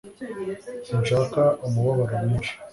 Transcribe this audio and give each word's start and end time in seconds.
Sinshaka 0.85 1.41
umubabaro 1.65 2.13
mwinshi 2.23 2.53